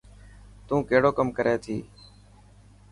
تون 0.67 0.79
ڪهڙو 0.89 1.09
ڪم 1.17 1.27
ڪري 1.37 1.55
ٿي. 1.63 1.77